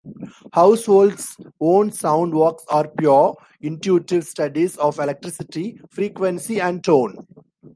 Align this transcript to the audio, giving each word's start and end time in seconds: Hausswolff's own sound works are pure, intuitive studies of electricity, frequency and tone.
Hausswolff's 0.55 1.37
own 1.59 1.91
sound 1.91 2.33
works 2.33 2.65
are 2.69 2.87
pure, 2.87 3.35
intuitive 3.61 4.23
studies 4.23 4.75
of 4.77 4.97
electricity, 4.97 5.79
frequency 5.91 6.59
and 6.59 6.83
tone. 6.83 7.27